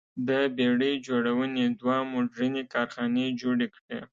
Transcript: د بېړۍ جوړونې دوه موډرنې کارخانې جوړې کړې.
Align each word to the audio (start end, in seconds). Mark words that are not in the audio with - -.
د 0.27 0.29
بېړۍ 0.55 0.93
جوړونې 1.07 1.65
دوه 1.79 1.97
موډرنې 2.11 2.63
کارخانې 2.73 3.25
جوړې 3.41 3.67
کړې. 3.75 3.99